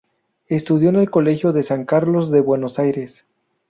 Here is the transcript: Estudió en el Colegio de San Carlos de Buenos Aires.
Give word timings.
Estudió 0.47 0.89
en 0.89 0.95
el 0.95 1.11
Colegio 1.11 1.53
de 1.53 1.61
San 1.61 1.85
Carlos 1.85 2.31
de 2.31 2.41
Buenos 2.41 2.79
Aires. 2.79 3.27